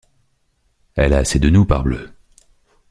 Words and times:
Elle 0.95 1.13
a 1.13 1.19
assez 1.19 1.37
de 1.37 1.51
nous, 1.51 1.63
parbleu! 1.63 2.11